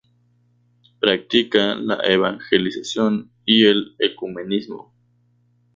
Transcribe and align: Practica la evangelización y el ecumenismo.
Practica 0.99 1.75
la 1.75 1.99
evangelización 2.01 3.29
y 3.45 3.67
el 3.67 3.93
ecumenismo. 3.99 4.91